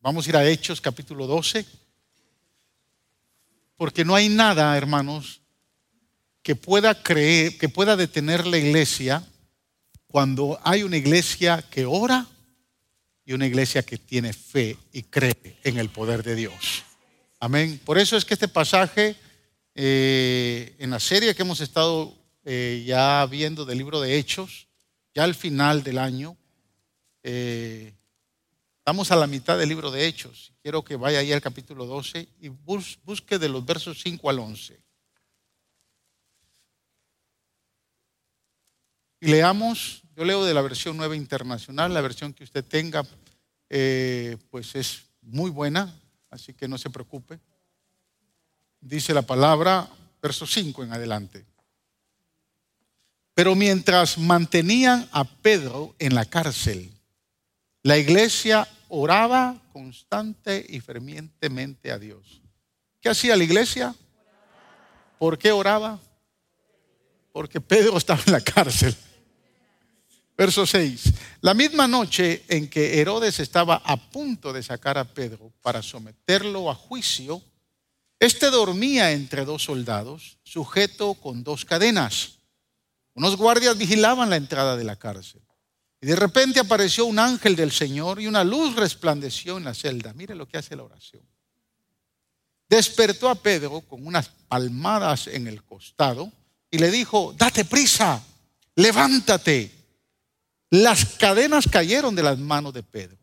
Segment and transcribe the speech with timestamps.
[0.00, 1.66] Vamos a ir a Hechos capítulo 12.
[3.76, 5.40] Porque no hay nada, hermanos,
[6.42, 9.24] que pueda creer, que pueda detener la iglesia
[10.06, 12.26] cuando hay una iglesia que ora
[13.24, 16.84] y una iglesia que tiene fe y cree en el poder de Dios.
[17.40, 17.80] Amén.
[17.84, 19.16] Por eso es que este pasaje
[19.74, 24.68] eh, en la serie que hemos estado eh, ya viendo del libro de Hechos,
[25.12, 26.36] ya al final del año,
[27.24, 27.97] eh,
[28.88, 30.50] estamos a la mitad del libro de Hechos.
[30.62, 34.80] Quiero que vaya ahí al capítulo 12 y busque de los versos 5 al 11.
[39.20, 43.04] Y leamos, yo leo de la versión nueva internacional, la versión que usted tenga,
[44.48, 45.94] pues es muy buena,
[46.30, 47.38] así que no se preocupe.
[48.80, 49.86] Dice la palabra,
[50.22, 51.44] verso 5 en adelante.
[53.34, 56.90] Pero mientras mantenían a Pedro en la cárcel,
[57.82, 62.42] la iglesia oraba constante y fervientemente a Dios.
[63.00, 63.94] ¿Qué hacía la iglesia?
[65.18, 66.00] ¿Por qué oraba?
[67.32, 68.94] Porque Pedro estaba en la cárcel.
[70.36, 71.12] Verso 6.
[71.40, 76.70] La misma noche en que Herodes estaba a punto de sacar a Pedro para someterlo
[76.70, 77.42] a juicio,
[78.20, 82.38] este dormía entre dos soldados, sujeto con dos cadenas.
[83.14, 85.42] Unos guardias vigilaban la entrada de la cárcel.
[86.00, 90.12] Y de repente apareció un ángel del Señor y una luz resplandeció en la celda.
[90.14, 91.22] Mire lo que hace la oración.
[92.68, 96.30] Despertó a Pedro con unas palmadas en el costado
[96.70, 98.22] y le dijo, date prisa,
[98.76, 99.74] levántate.
[100.70, 103.16] Las cadenas cayeron de las manos de Pedro.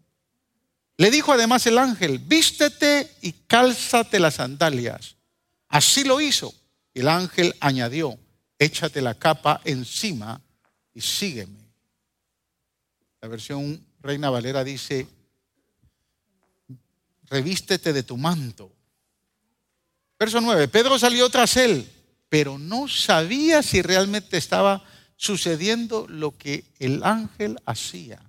[0.97, 5.15] Le dijo además el ángel, vístete y cálzate las sandalias.
[5.67, 6.53] Así lo hizo.
[6.93, 8.17] El ángel añadió,
[8.57, 10.41] échate la capa encima
[10.93, 11.64] y sígueme.
[13.25, 15.07] La versión Reina Valera dice,
[17.23, 18.71] revístete de tu manto.
[20.19, 21.91] Verso 9, Pedro salió tras él,
[22.29, 24.85] pero no sabía si realmente estaba
[25.15, 28.21] sucediendo lo que el ángel hacía.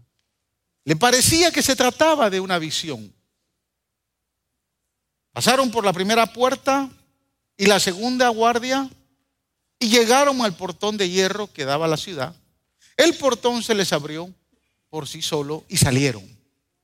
[0.85, 3.13] Le parecía que se trataba de una visión.
[5.31, 6.89] Pasaron por la primera puerta
[7.59, 8.89] y la segunda guardia
[9.79, 12.35] y llegaron al portón de hierro que daba a la ciudad.
[12.97, 14.33] El portón se les abrió
[14.97, 16.25] por sí solo y salieron.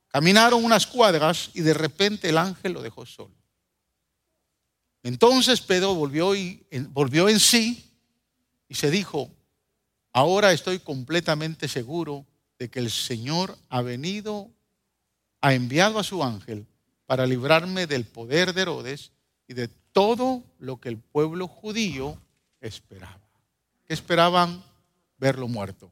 [0.07, 3.33] Caminaron unas cuadras y de repente el ángel lo dejó solo.
[5.01, 7.91] Entonces Pedro volvió, y, volvió en sí
[8.69, 9.31] y se dijo,
[10.11, 12.23] Ahora estoy completamente seguro
[12.59, 14.51] de que el Señor ha venido,
[15.41, 16.67] ha enviado a su ángel
[17.07, 19.11] para librarme del poder de Herodes
[19.47, 22.21] y de todo lo que el pueblo judío
[22.61, 23.27] esperaba.
[23.87, 24.63] ¿Qué esperaban?
[25.17, 25.91] Verlo muerto,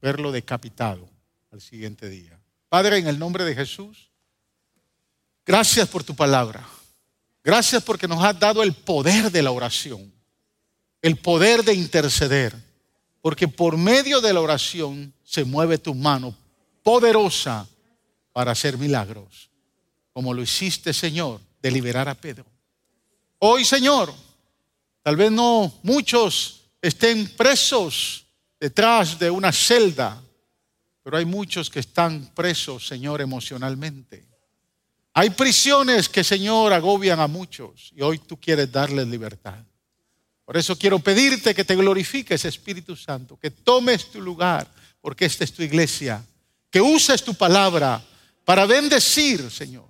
[0.00, 1.08] verlo decapitado
[1.50, 2.38] al siguiente día.
[2.68, 4.10] Padre, en el nombre de Jesús,
[5.44, 6.66] gracias por tu palabra.
[7.42, 10.12] Gracias porque nos has dado el poder de la oración,
[11.02, 12.54] el poder de interceder
[13.20, 16.34] porque por medio de la oración se mueve tu mano
[16.82, 17.68] poderosa
[18.32, 19.50] para hacer milagros,
[20.12, 22.46] como lo hiciste, Señor, de liberar a Pedro.
[23.38, 24.12] Hoy, Señor,
[25.02, 28.26] tal vez no muchos estén presos
[28.60, 30.22] detrás de una celda,
[31.02, 34.28] pero hay muchos que están presos, Señor, emocionalmente.
[35.14, 39.64] Hay prisiones que, Señor, agobian a muchos y hoy tú quieres darles libertad.
[40.44, 45.44] Por eso quiero pedirte que te glorifiques, Espíritu Santo, que tomes tu lugar, porque esta
[45.44, 46.22] es tu iglesia,
[46.70, 48.04] que uses tu palabra
[48.44, 49.88] para bendecir, Señor,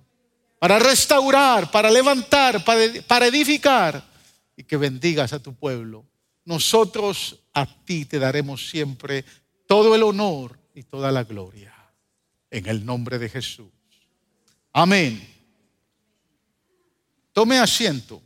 [0.59, 4.03] para restaurar, para levantar, para edificar
[4.55, 6.05] y que bendigas a tu pueblo.
[6.45, 9.25] Nosotros a ti te daremos siempre
[9.67, 11.75] todo el honor y toda la gloria.
[12.49, 13.71] En el nombre de Jesús.
[14.73, 15.27] Amén.
[17.33, 18.21] Tome asiento.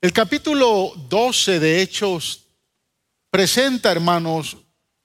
[0.00, 2.46] El capítulo 12 de Hechos
[3.30, 4.56] presenta, hermanos,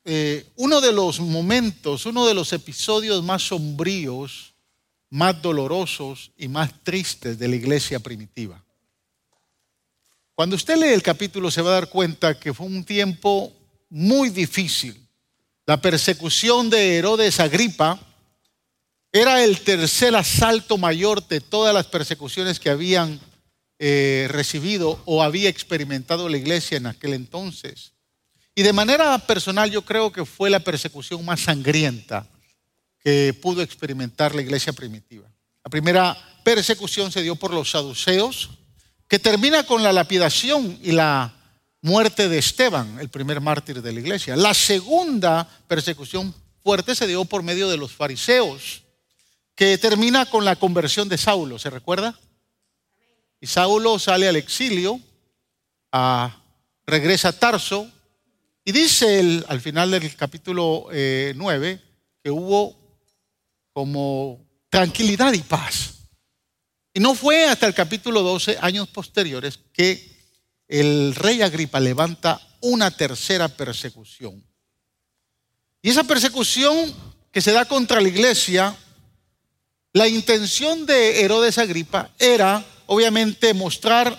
[0.03, 4.46] eh, uno de los momentos, uno de los episodios más sombríos,
[5.09, 8.63] más dolorosos y más tristes de la iglesia primitiva.
[10.35, 13.51] Cuando usted lee el capítulo se va a dar cuenta que fue un tiempo
[13.89, 15.07] muy difícil.
[15.65, 17.99] La persecución de Herodes Agripa
[19.11, 23.19] era el tercer asalto mayor de todas las persecuciones que habían
[23.79, 27.93] eh, recibido o había experimentado la iglesia en aquel entonces.
[28.53, 32.27] Y de manera personal yo creo que fue la persecución más sangrienta
[33.41, 35.29] pudo experimentar la iglesia primitiva.
[35.63, 38.49] La primera persecución se dio por los saduceos,
[39.07, 41.33] que termina con la lapidación y la
[41.81, 44.35] muerte de Esteban, el primer mártir de la iglesia.
[44.35, 46.33] La segunda persecución
[46.63, 48.83] fuerte se dio por medio de los fariseos,
[49.55, 52.19] que termina con la conversión de Saulo, ¿se recuerda?
[53.39, 54.99] Y Saulo sale al exilio,
[56.85, 57.89] regresa a Tarso,
[58.63, 61.81] y dice al final del capítulo 9 eh,
[62.23, 62.76] que hubo
[63.77, 66.07] como tranquilidad y paz.
[66.95, 70.17] Y no fue hasta el capítulo 12, años posteriores, que
[70.67, 74.43] el rey Agripa levanta una tercera persecución.
[75.83, 76.91] Y esa persecución
[77.31, 78.75] que se da contra la iglesia,
[79.93, 84.17] la intención de Herodes Agripa era obviamente mostrar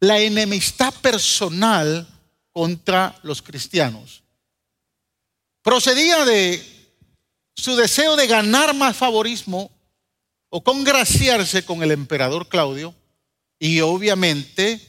[0.00, 2.04] la enemistad personal
[2.50, 4.24] contra los cristianos.
[5.62, 6.71] Procedía de
[7.54, 9.70] su deseo de ganar más favorismo
[10.48, 12.94] o congraciarse con el emperador Claudio
[13.58, 14.80] y obviamente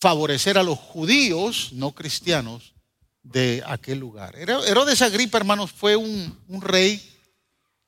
[0.00, 2.74] favorecer a los judíos no cristianos
[3.22, 4.36] de aquel lugar.
[4.36, 7.02] Herodes Agripa, hermanos, fue un, rey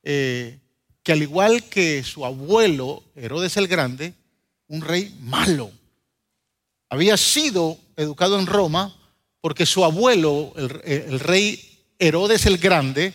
[0.02, 0.58] eh,
[1.02, 4.14] que al igual que su abuelo, Herodes el Grande,
[4.66, 5.70] un rey malo.
[6.88, 8.96] Había sido educado en Roma
[9.40, 13.14] porque su abuelo, el rey Herodes el Grande,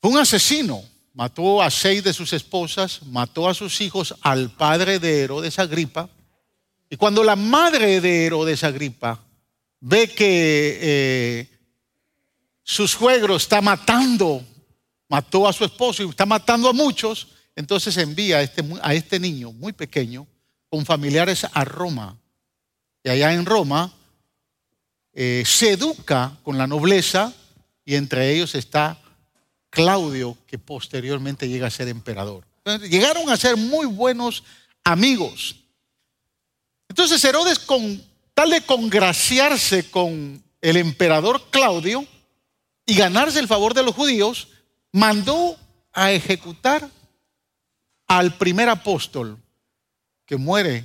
[0.00, 0.82] fue un asesino.
[1.12, 6.08] Mató a seis de sus esposas, mató a sus hijos, al padre de Herodes Agripa.
[6.88, 9.20] Y cuando la madre de Herodes Agripa
[9.80, 11.58] ve que eh,
[12.62, 14.42] su suegro está matando,
[15.08, 19.52] mató a su esposo y está matando a muchos, entonces envía a este, este niño
[19.52, 20.26] muy pequeño
[20.68, 22.16] con familiares a Roma.
[23.02, 23.92] Y allá en Roma
[25.12, 27.32] eh, se educa con la nobleza
[27.84, 28.98] y entre ellos está
[29.70, 32.44] Claudio, que posteriormente llega a ser emperador.
[32.88, 34.44] llegaron a ser muy buenos
[34.84, 35.56] amigos.
[36.88, 38.02] Entonces Herodes con
[38.34, 42.04] tal de congraciarse con el emperador Claudio
[42.84, 44.48] y ganarse el favor de los judíos,
[44.92, 45.56] mandó
[45.92, 46.88] a ejecutar
[48.08, 49.38] al primer apóstol
[50.26, 50.84] que muere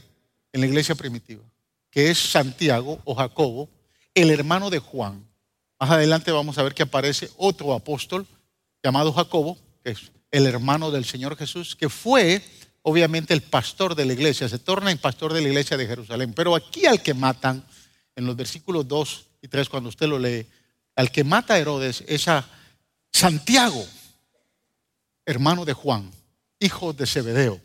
[0.53, 1.43] en la iglesia primitiva,
[1.89, 3.69] que es Santiago o Jacobo,
[4.13, 5.27] el hermano de Juan.
[5.79, 8.27] Más adelante vamos a ver que aparece otro apóstol
[8.85, 12.43] llamado Jacobo, que es el hermano del Señor Jesús, que fue
[12.83, 16.33] obviamente el pastor de la iglesia, se torna en pastor de la iglesia de Jerusalén.
[16.35, 17.65] Pero aquí al que matan,
[18.15, 20.45] en los versículos 2 y 3, cuando usted lo lee,
[20.95, 22.47] al que mata a Herodes es a
[23.11, 23.83] Santiago,
[25.25, 26.11] hermano de Juan,
[26.59, 27.59] hijo de Zebedeo.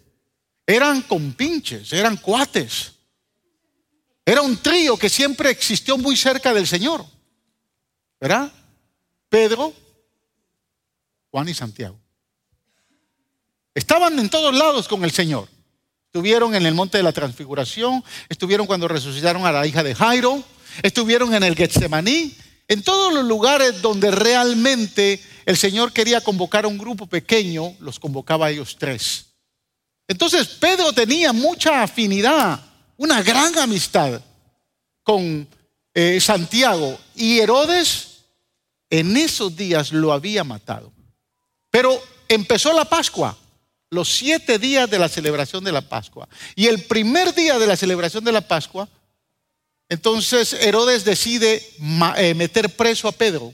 [0.67, 2.95] Eran compinches, eran cuates.
[4.25, 7.05] Era un trío que siempre existió muy cerca del Señor.
[8.19, 8.51] ¿Verdad?
[9.29, 9.75] Pedro,
[11.31, 11.99] Juan y Santiago.
[13.75, 15.49] Estaban en todos lados con el Señor.
[16.07, 20.43] Estuvieron en el monte de la transfiguración, estuvieron cuando resucitaron a la hija de Jairo,
[20.83, 22.37] estuvieron en el Getsemaní,
[22.67, 28.01] en todos los lugares donde realmente el Señor quería convocar a un grupo pequeño, los
[28.01, 29.27] convocaba a ellos tres.
[30.09, 32.61] Entonces Pedro tenía mucha afinidad,
[32.97, 34.21] una gran amistad
[35.05, 35.49] con
[35.95, 38.25] eh, Santiago y Herodes
[38.91, 40.93] en esos días lo había matado.
[41.71, 43.37] Pero empezó la Pascua
[43.91, 46.29] los siete días de la celebración de la Pascua.
[46.55, 48.89] Y el primer día de la celebración de la Pascua,
[49.89, 51.63] entonces Herodes decide
[52.17, 53.53] eh, meter preso a Pedro.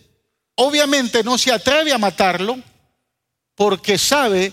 [0.55, 2.59] Obviamente no se atreve a matarlo
[3.55, 4.53] porque sabe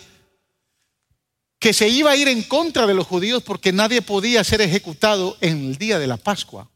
[1.60, 5.38] que se iba a ir en contra de los judíos porque nadie podía ser ejecutado
[5.42, 6.70] en el día de la Pascua.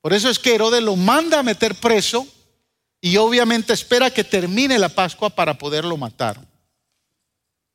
[0.00, 2.26] Por eso es que Herodes lo manda a meter preso
[3.06, 6.44] y obviamente espera que termine la Pascua para poderlo matar.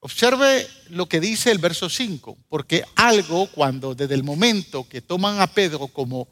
[0.01, 5.39] Observe lo que dice el verso 5, porque algo cuando desde el momento que toman
[5.39, 6.27] a Pedro como,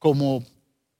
[0.00, 0.44] como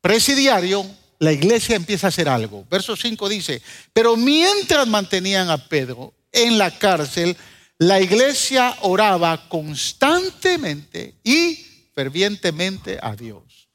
[0.00, 0.86] presidiario,
[1.18, 2.64] la iglesia empieza a hacer algo.
[2.70, 3.60] Verso 5 dice,
[3.92, 7.36] pero mientras mantenían a Pedro en la cárcel,
[7.78, 11.56] la iglesia oraba constantemente y
[11.96, 13.68] fervientemente a Dios.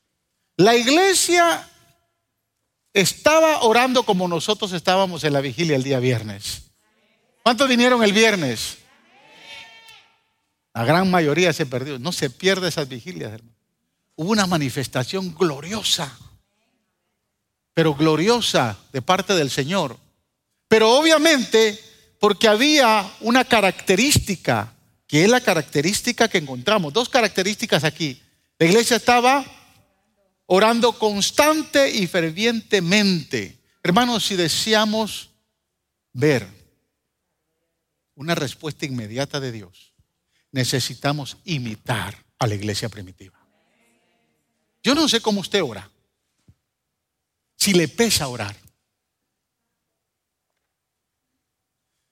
[0.55, 1.69] La iglesia
[2.95, 6.71] estaba orando como nosotros estábamos en la vigilia el día viernes.
[7.43, 8.77] ¿Cuántos vinieron el viernes?
[10.73, 11.99] La gran mayoría se perdió.
[11.99, 13.53] No se pierde esas vigilias, hermano.
[14.15, 16.17] Hubo una manifestación gloriosa,
[17.73, 19.97] pero gloriosa de parte del Señor.
[20.69, 21.77] Pero obviamente,
[22.17, 24.73] porque había una característica,
[25.05, 26.93] que es la característica que encontramos.
[26.93, 28.21] Dos características aquí.
[28.57, 29.45] La iglesia estaba
[30.47, 33.59] orando constante y fervientemente.
[33.83, 35.31] Hermanos, si deseamos
[36.13, 36.47] ver
[38.15, 39.93] una respuesta inmediata de Dios,
[40.51, 43.39] necesitamos imitar a la iglesia primitiva.
[44.83, 45.89] Yo no sé cómo usted ora.
[47.57, 48.55] Si le pesa orar.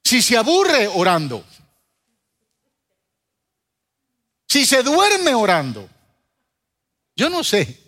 [0.04, 1.46] Si se aburre orando.
[4.48, 5.90] Si se duerme orando.
[7.16, 7.83] Yo no sé.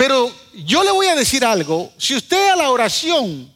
[0.00, 1.92] Pero yo le voy a decir algo.
[1.98, 3.52] Si usted a la oración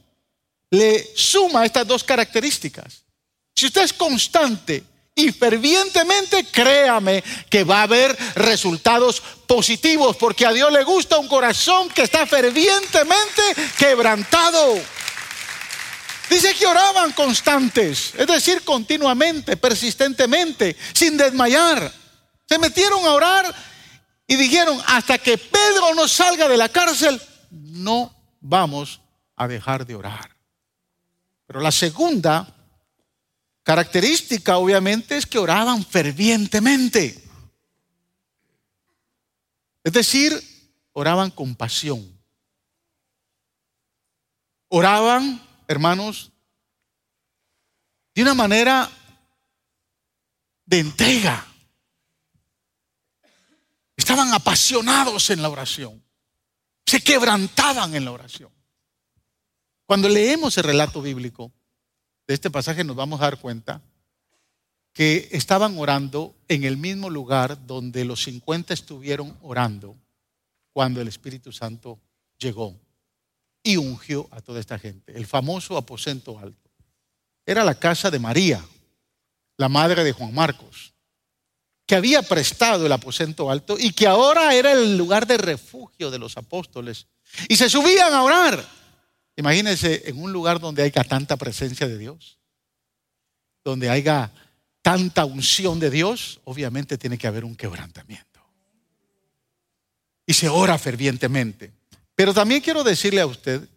[0.69, 3.03] le suma estas dos características,
[3.57, 4.85] si usted es constante
[5.15, 11.29] y fervientemente, créame que va a haber resultados positivos, porque a Dios le gusta un
[11.29, 13.43] corazón que está fervientemente
[13.79, 14.75] quebrantado.
[16.29, 21.91] Dice que oraban constantes, es decir, continuamente, persistentemente, sin desmayar.
[22.47, 23.74] Se metieron a orar
[24.27, 29.01] y dijeron, hasta que Pedro no salga de la cárcel, no vamos
[29.37, 30.35] a dejar de orar.
[31.47, 32.55] Pero la segunda
[33.63, 37.23] característica, obviamente, es que oraban fervientemente.
[39.83, 40.33] Es decir,
[40.93, 42.11] oraban con pasión.
[44.69, 46.33] Oraban, hermanos,
[48.15, 48.91] de una manera
[50.65, 51.47] de entrega.
[54.05, 56.05] Estaban apasionados en la oración.
[56.85, 58.51] Se quebrantaban en la oración.
[59.87, 61.51] Cuando leemos el relato bíblico
[62.27, 63.81] de este pasaje nos vamos a dar cuenta
[64.93, 69.97] que estaban orando en el mismo lugar donde los 50 estuvieron orando
[70.75, 71.99] cuando el Espíritu Santo
[72.37, 72.79] llegó
[73.63, 75.17] y ungió a toda esta gente.
[75.17, 76.71] El famoso aposento alto.
[77.47, 78.63] Era la casa de María,
[79.57, 80.94] la madre de Juan Marcos,
[81.87, 86.19] que había prestado el aposento alto y que ahora era el lugar de refugio de
[86.19, 87.07] los apóstoles.
[87.49, 88.65] Y se subían a orar.
[89.37, 92.39] Imagínense en un lugar donde haya tanta presencia de Dios,
[93.65, 94.33] donde haya
[94.81, 98.41] tanta unción de Dios, obviamente tiene que haber un quebrantamiento.
[100.27, 101.73] Y se ora fervientemente.
[102.15, 103.69] Pero también quiero decirle a usted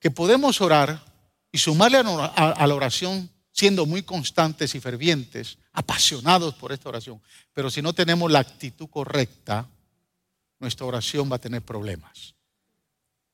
[0.00, 1.04] que podemos orar
[1.52, 7.20] y sumarle a la oración siendo muy constantes y fervientes, apasionados por esta oración.
[7.52, 9.68] Pero si no tenemos la actitud correcta,
[10.58, 12.34] nuestra oración va a tener problemas.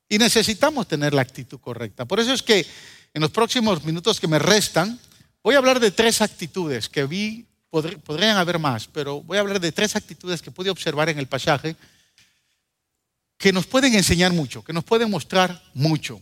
[0.09, 2.05] Y necesitamos tener la actitud correcta.
[2.05, 2.67] Por eso es que
[3.13, 4.99] en los próximos minutos que me restan,
[5.43, 9.61] voy a hablar de tres actitudes que vi, podrían haber más, pero voy a hablar
[9.61, 11.77] de tres actitudes que pude observar en el pasaje
[13.37, 16.21] que nos pueden enseñar mucho, que nos pueden mostrar mucho.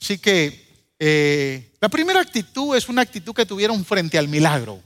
[0.00, 0.64] Así que
[0.98, 4.80] eh, la primera actitud es una actitud que tuvieron frente al milagro.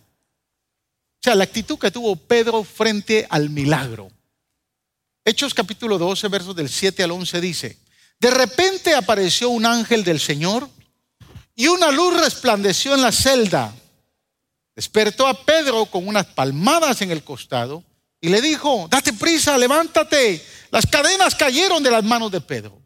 [1.35, 4.11] La actitud que tuvo Pedro frente al milagro.
[5.27, 7.79] Hechos capítulo 12, versos del 7 al 11 dice,
[8.19, 10.71] de repente apareció un ángel del Señor
[11.55, 13.75] y una luz resplandeció en la celda.
[14.75, 17.85] Despertó a Pedro con unas palmadas en el costado
[18.23, 20.43] y le dijo, date prisa, levántate.
[20.71, 22.81] Las cadenas cayeron de las manos de Pedro.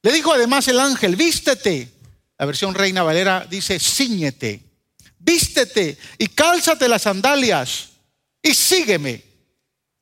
[0.00, 1.92] Le dijo además el ángel, vístete.
[2.38, 4.71] La versión Reina Valera dice, ciñete,
[5.24, 7.90] vístete y cálzate las sandalias
[8.42, 9.22] y sígueme.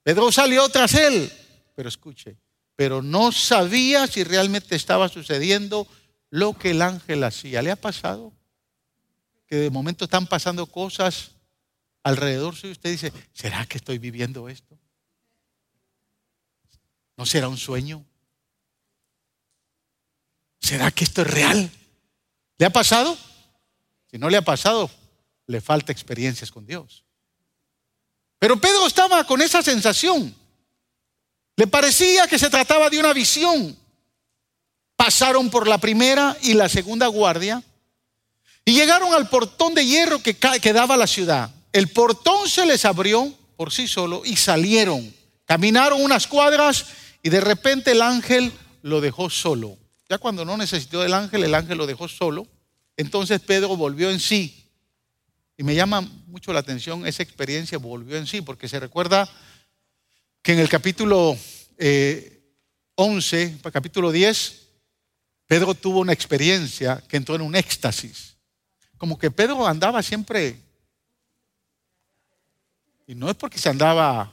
[0.03, 1.31] Pedro salió tras él,
[1.75, 2.37] pero escuche,
[2.75, 5.87] pero no sabía si realmente estaba sucediendo
[6.31, 7.63] lo que el ángel hacía.
[7.63, 8.33] ¿Le ha pasado?
[9.47, 11.33] Que de momento están pasando cosas
[12.03, 14.79] alrededor suyo y usted dice, ¿será que estoy viviendo esto?
[17.17, 18.05] ¿No será un sueño?
[20.61, 21.71] ¿Será que esto es real?
[22.57, 23.17] ¿Le ha pasado?
[24.11, 24.91] Si no le ha pasado,
[25.51, 27.05] le falta experiencias con Dios.
[28.39, 30.35] Pero Pedro estaba con esa sensación.
[31.57, 33.77] Le parecía que se trataba de una visión.
[34.97, 37.63] Pasaron por la primera y la segunda guardia
[38.65, 41.51] y llegaron al portón de hierro que, que daba la ciudad.
[41.73, 45.13] El portón se les abrió por sí solo y salieron.
[45.47, 46.87] Caminaron unas cuadras
[47.23, 48.53] y de repente el ángel
[48.83, 49.77] lo dejó solo.
[50.09, 52.47] Ya cuando no necesitó el ángel, el ángel lo dejó solo.
[52.97, 54.60] Entonces Pedro volvió en sí.
[55.61, 59.29] Y me llama mucho la atención esa experiencia, volvió en sí, porque se recuerda
[60.41, 61.37] que en el capítulo
[62.95, 64.69] 11, eh, capítulo 10,
[65.47, 68.39] Pedro tuvo una experiencia que entró en un éxtasis.
[68.97, 70.59] Como que Pedro andaba siempre,
[73.07, 74.33] y no es porque se andaba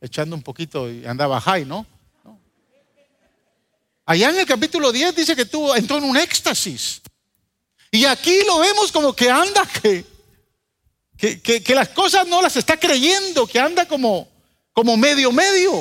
[0.00, 1.86] echando un poquito y andaba high, ¿no?
[4.06, 7.02] Allá en el capítulo 10 dice que tuvo, entró en un éxtasis.
[7.90, 9.68] Y aquí lo vemos como que anda,
[11.42, 14.28] que, las cosas no las está creyendo, que anda como,
[14.72, 15.72] como medio medio.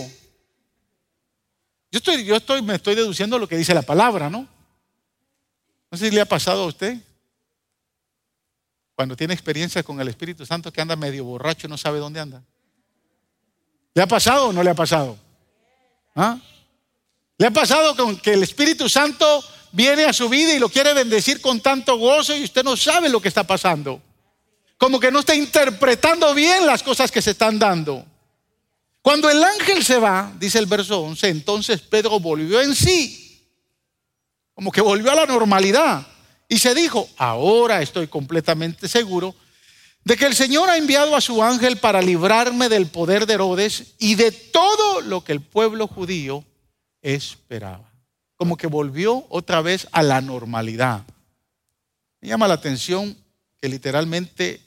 [1.91, 4.47] Yo estoy, yo estoy, me estoy deduciendo lo que dice la palabra, ¿no?
[5.91, 6.97] No sé si le ha pasado a usted.
[8.95, 12.19] Cuando tiene experiencia con el Espíritu Santo que anda medio borracho y no sabe dónde
[12.19, 12.43] anda.
[13.93, 15.17] ¿Le ha pasado o no le ha pasado?
[16.15, 16.39] ¿Ah?
[17.37, 20.93] ¿Le ha pasado con que el Espíritu Santo viene a su vida y lo quiere
[20.93, 24.01] bendecir con tanto gozo y usted no sabe lo que está pasando?
[24.83, 28.05] Como que no está interpretando bien las cosas que se están dando.
[29.01, 33.47] Cuando el ángel se va, dice el verso 11, entonces Pedro volvió en sí,
[34.53, 36.05] como que volvió a la normalidad
[36.49, 39.33] y se dijo, ahora estoy completamente seguro
[40.03, 43.93] de que el Señor ha enviado a su ángel para librarme del poder de Herodes
[43.99, 46.43] y de todo lo que el pueblo judío
[47.01, 47.89] esperaba.
[48.35, 51.05] Como que volvió otra vez a la normalidad.
[52.19, 53.15] Me llama la atención
[53.61, 54.59] que literalmente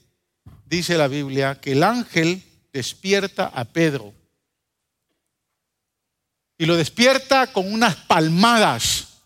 [0.66, 2.42] dice la Biblia que el ángel
[2.72, 4.12] despierta a Pedro
[6.58, 9.20] y lo despierta con unas palmadas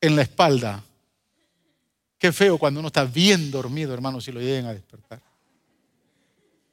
[0.00, 0.82] en la espalda.
[2.18, 5.20] Qué feo cuando uno está bien dormido, hermano, si lo lleguen a despertar.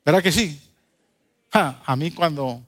[0.06, 0.60] ¿Verdad que sí?
[1.52, 2.62] a mí cuando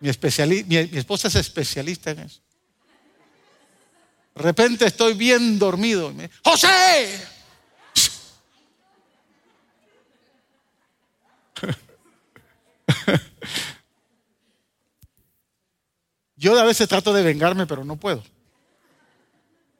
[0.00, 2.40] mi, mi, esposa es especialista en eso.
[4.34, 6.12] De repente estoy bien dormido.
[6.14, 7.20] Me, José,
[16.36, 18.22] Yo a veces trato de vengarme, pero no puedo.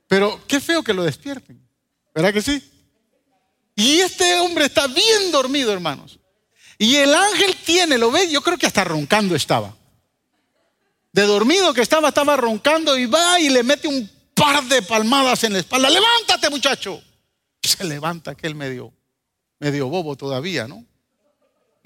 [0.09, 1.61] Pero qué feo que lo despierten.
[2.15, 2.62] ¿Verdad que sí?
[3.77, 6.19] Y este hombre está bien dormido, hermanos.
[6.79, 9.77] Y el ángel tiene, lo ve, yo creo que hasta roncando estaba.
[11.12, 15.45] De dormido que estaba, estaba roncando y va y le mete un par de palmadas
[15.45, 15.91] en la espalda.
[15.91, 17.03] Levántate, muchacho.
[17.62, 18.93] Se levanta aquel medio,
[19.59, 20.85] medio bobo todavía, ¿no?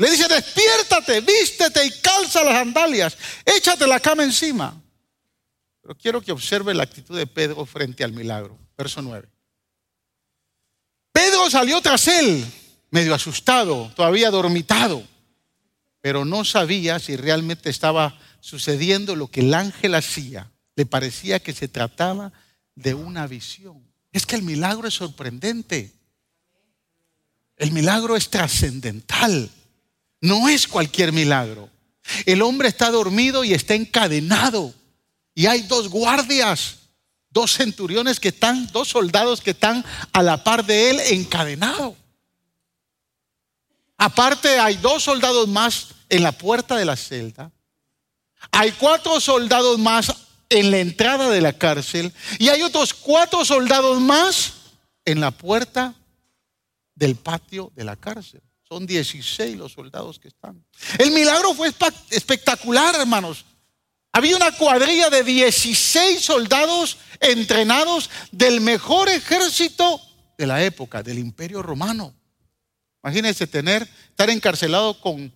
[0.03, 4.83] Le dice, despiértate, vístete y calza las sandalias, échate la cama encima.
[5.81, 8.59] Pero quiero que observe la actitud de Pedro frente al milagro.
[8.77, 9.29] Verso 9.
[11.13, 12.45] Pedro salió tras él,
[12.91, 15.07] medio asustado, todavía dormitado,
[16.01, 20.51] pero no sabía si realmente estaba sucediendo lo que el ángel hacía.
[20.75, 22.33] Le parecía que se trataba
[22.75, 23.87] de una visión.
[24.11, 25.93] Es que el milagro es sorprendente.
[27.57, 29.49] El milagro es trascendental.
[30.23, 31.69] No es cualquier milagro.
[32.25, 34.73] El hombre está dormido y está encadenado.
[35.35, 36.77] Y hay dos guardias,
[37.29, 41.97] dos centuriones que están, dos soldados que están a la par de él encadenado.
[43.99, 47.51] Aparte hay dos soldados más en la puerta de la celda.
[48.53, 50.15] Hay cuatro soldados más
[50.49, 52.13] en la entrada de la cárcel.
[52.39, 54.53] Y hay otros cuatro soldados más
[55.05, 55.95] en la puerta
[56.95, 58.41] del patio de la cárcel.
[58.73, 60.65] Son 16 los soldados que están.
[60.97, 61.71] El milagro fue
[62.09, 63.45] espectacular, hermanos.
[64.13, 70.01] Había una cuadrilla de 16 soldados entrenados del mejor ejército
[70.39, 72.15] de la época, del imperio romano.
[73.05, 75.31] Imagínense tener, estar encarcelado con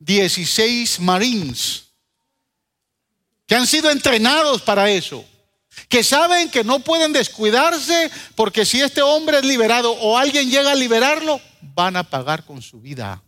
[0.00, 1.84] 16 marines
[3.46, 5.24] que han sido entrenados para eso,
[5.88, 10.72] que saben que no pueden descuidarse porque si este hombre es liberado o alguien llega
[10.72, 11.40] a liberarlo,
[11.74, 13.22] van a pagar con su vida.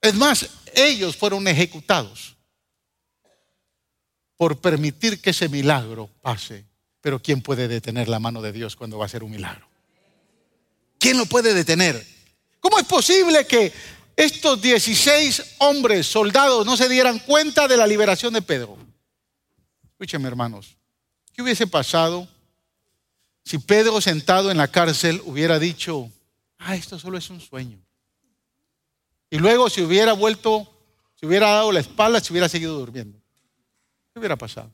[0.00, 2.36] Es más, ellos fueron ejecutados
[4.36, 6.64] por permitir que ese milagro pase.
[7.00, 9.68] Pero ¿quién puede detener la mano de Dios cuando va a ser un milagro?
[10.98, 12.06] ¿Quién lo puede detener?
[12.58, 13.72] ¿Cómo es posible que
[14.16, 18.76] estos 16 hombres, soldados, no se dieran cuenta de la liberación de Pedro?
[19.82, 20.76] Escúcheme, hermanos,
[21.32, 22.28] ¿qué hubiese pasado
[23.44, 26.10] si Pedro sentado en la cárcel hubiera dicho,
[26.60, 27.80] ah, esto solo es un sueño.
[29.30, 30.70] Y luego si hubiera vuelto,
[31.14, 33.18] si hubiera dado la espalda, si hubiera seguido durmiendo.
[34.12, 34.72] ¿Qué hubiera pasado?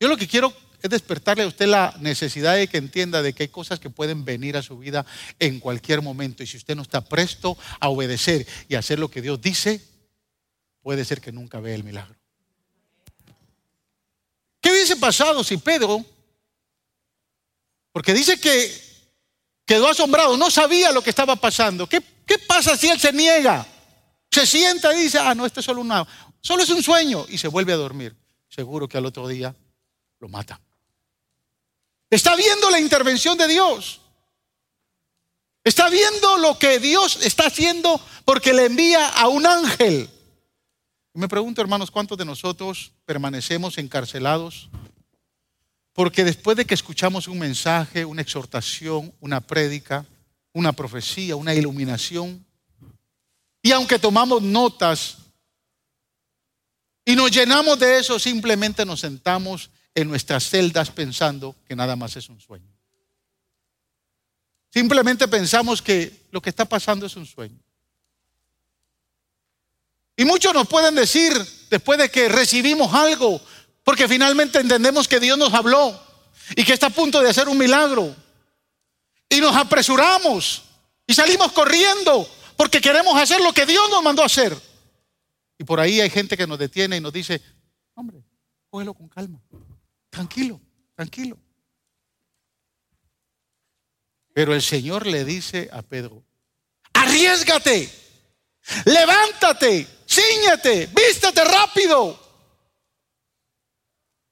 [0.00, 3.44] Yo lo que quiero es despertarle a usted la necesidad de que entienda de que
[3.44, 5.06] hay cosas que pueden venir a su vida
[5.38, 6.42] en cualquier momento.
[6.42, 9.80] Y si usted no está presto a obedecer y hacer lo que Dios dice,
[10.82, 12.16] puede ser que nunca vea el milagro.
[14.60, 16.04] ¿Qué hubiese pasado si Pedro,
[17.92, 18.91] porque dice que
[19.64, 21.88] Quedó asombrado, no sabía lo que estaba pasando.
[21.88, 22.02] ¿Qué,
[22.46, 23.66] pasa si él se niega?
[24.30, 26.06] Se sienta y dice, ah, no, esto es solo una,
[26.40, 28.16] solo es un sueño y se vuelve a dormir.
[28.48, 29.54] Seguro que al otro día
[30.18, 30.60] lo mata.
[32.10, 34.00] Está viendo la intervención de Dios.
[35.64, 40.10] Está viendo lo que Dios está haciendo porque le envía a un ángel.
[41.14, 44.68] Me pregunto, hermanos, ¿cuántos de nosotros permanecemos encarcelados
[45.92, 50.06] porque después de que escuchamos un mensaje, una exhortación, una prédica,
[50.52, 52.44] una profecía, una iluminación,
[53.62, 55.18] y aunque tomamos notas
[57.04, 62.16] y nos llenamos de eso, simplemente nos sentamos en nuestras celdas pensando que nada más
[62.16, 62.72] es un sueño.
[64.70, 67.58] Simplemente pensamos que lo que está pasando es un sueño.
[70.16, 71.32] Y muchos nos pueden decir,
[71.70, 73.40] después de que recibimos algo,
[73.84, 75.98] porque finalmente entendemos que Dios nos habló
[76.56, 78.14] y que está a punto de hacer un milagro.
[79.28, 80.62] Y nos apresuramos
[81.06, 84.56] y salimos corriendo porque queremos hacer lo que Dios nos mandó a hacer.
[85.58, 87.40] Y por ahí hay gente que nos detiene y nos dice,
[87.94, 88.22] hombre,
[88.68, 89.40] cógelo con calma,
[90.10, 90.60] tranquilo,
[90.94, 91.38] tranquilo.
[94.34, 96.24] Pero el Señor le dice a Pedro,
[96.94, 97.90] arriesgate,
[98.84, 102.31] levántate, ciñete, vístete rápido.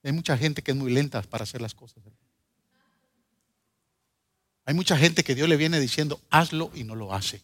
[0.02, 2.02] Hay mucha gente que es muy lenta para hacer las cosas.
[4.64, 7.42] Hay mucha gente que Dios le viene diciendo, hazlo y no lo hace.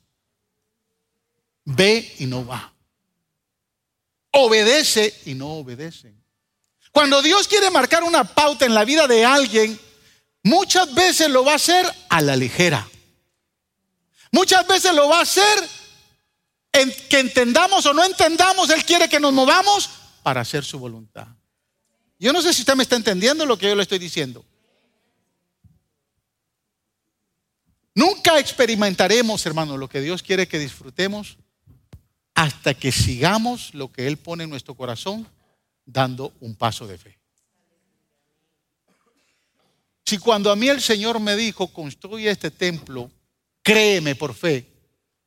[1.65, 2.73] Ve y no va.
[4.31, 6.15] Obedece y no obedece.
[6.93, 9.79] Cuando Dios quiere marcar una pauta en la vida de alguien,
[10.43, 12.89] muchas veces lo va a hacer a la ligera.
[14.31, 15.69] Muchas veces lo va a hacer
[16.73, 19.91] en que entendamos o no entendamos, Él quiere que nos movamos
[20.23, 21.27] para hacer su voluntad.
[22.19, 24.45] Yo no sé si usted me está entendiendo lo que yo le estoy diciendo.
[27.95, 31.39] Nunca experimentaremos, hermano, lo que Dios quiere que disfrutemos
[32.35, 35.27] hasta que sigamos lo que Él pone en nuestro corazón,
[35.87, 37.19] dando un paso de fe.
[40.05, 43.11] Si cuando a mí el Señor me dijo, construye este templo,
[43.63, 44.67] créeme por fe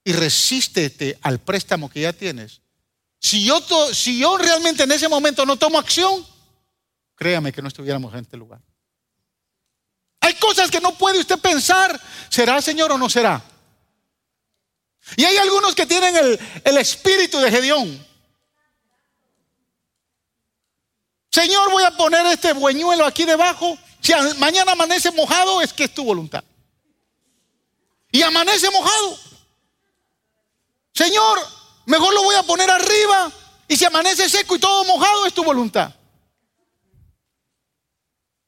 [0.04, 2.62] y resístete al préstamo que ya tienes.
[3.20, 3.60] Si yo,
[3.92, 6.26] si yo realmente en ese momento no tomo acción,
[7.20, 8.62] créame que no estuviéramos en este lugar.
[10.22, 13.44] Hay cosas que no puede usted pensar, ¿será Señor o no será?
[15.18, 18.08] Y hay algunos que tienen el, el espíritu de Gedeón.
[21.30, 23.78] Señor, voy a poner este bueñuelo aquí debajo.
[24.00, 26.44] Si mañana amanece mojado, es que es tu voluntad.
[28.14, 29.20] Y amanece mojado.
[30.94, 31.40] Señor,
[31.86, 33.30] mejor lo voy a poner arriba.
[33.68, 35.94] Y si amanece seco y todo mojado, es tu voluntad.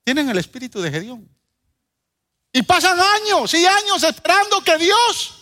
[0.04, 1.30] Tienen el espíritu de Gedeón.
[2.54, 5.34] Y pasan años y años esperando que Dios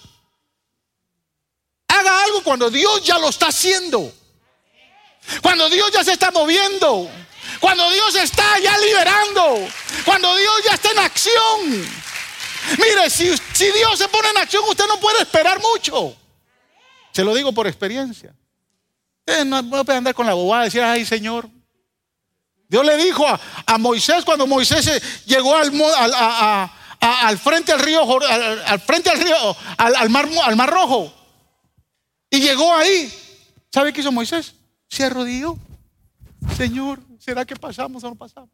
[1.88, 4.14] haga algo cuando Dios ya lo está haciendo.
[5.42, 7.10] Cuando Dios ya se está moviendo.
[7.60, 9.68] Cuando Dios está ya liberando.
[10.06, 11.90] Cuando Dios ya está en acción.
[12.78, 16.16] Mire, si, si Dios se pone en acción, usted no puede esperar mucho.
[17.12, 18.36] Se lo digo por experiencia.
[19.26, 21.50] Usted no puede andar con la bobada y decir, ay Señor,
[22.70, 25.72] Dios le dijo a, Moisés cuando Moisés llegó al,
[27.00, 31.12] al, frente del río, al, frente del río, al, mar, al mar rojo.
[32.30, 33.12] Y llegó ahí.
[33.74, 34.54] ¿Sabe qué hizo Moisés?
[34.88, 35.58] Se arrodilló.
[36.56, 38.52] Señor, ¿será que pasamos o no pasamos?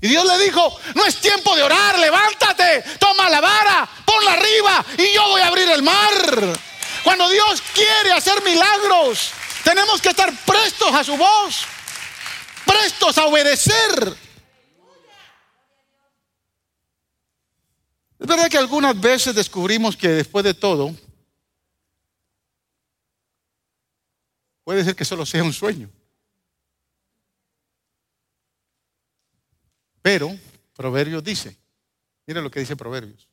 [0.00, 4.84] Y Dios le dijo, no es tiempo de orar, levántate, toma la vara, ponla arriba
[4.96, 6.58] y yo voy a abrir el mar.
[7.02, 9.30] Cuando Dios quiere hacer milagros,
[9.62, 11.66] tenemos que estar prestos a su voz
[12.64, 14.16] prestos a obedecer.
[18.18, 20.94] Es verdad que algunas veces descubrimos que después de todo,
[24.64, 25.90] puede ser que solo sea un sueño.
[30.00, 30.36] Pero
[30.74, 31.56] Proverbios dice,
[32.26, 33.28] mira lo que dice Proverbios,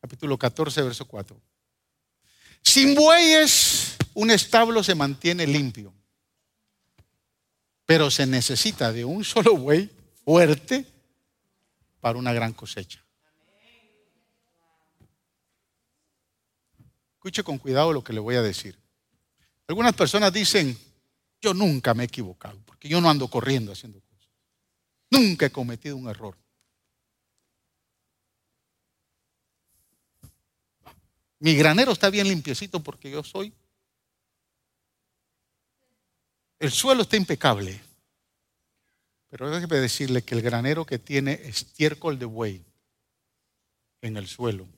[0.00, 1.40] capítulo 14, verso 4.
[2.62, 5.92] Sin bueyes un establo se mantiene limpio
[7.92, 9.90] pero se necesita de un solo buey
[10.24, 10.86] fuerte
[12.00, 13.04] para una gran cosecha.
[17.12, 18.78] Escuche con cuidado lo que le voy a decir.
[19.68, 20.74] Algunas personas dicen,
[21.42, 24.30] yo nunca me he equivocado, porque yo no ando corriendo haciendo cosas.
[25.10, 26.34] Nunca he cometido un error.
[31.40, 33.52] Mi granero está bien limpiecito porque yo soy
[36.62, 37.80] el suelo está impecable.
[39.28, 42.64] Pero déjeme decirle que el granero que tiene estiércol de buey
[44.00, 44.68] en el suelo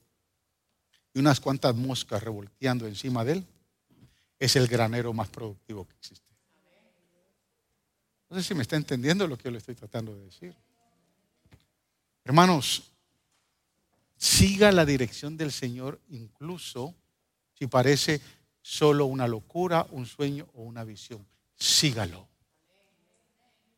[1.13, 3.47] y unas cuantas moscas revolteando encima de él
[4.39, 6.25] es el granero más productivo que existe.
[8.31, 10.55] No sé si me está entendiendo lo que yo le estoy tratando de decir.
[12.25, 12.93] Hermanos,
[14.17, 16.95] siga la dirección del Señor incluso
[17.53, 18.23] si parece
[18.63, 22.29] solo una locura, un sueño o una visión sígalo.